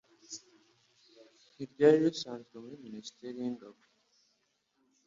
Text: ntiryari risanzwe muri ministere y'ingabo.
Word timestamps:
ntiryari 1.53 1.97
risanzwe 2.05 2.55
muri 2.63 2.75
ministere 2.85 3.37
y'ingabo. 3.43 3.79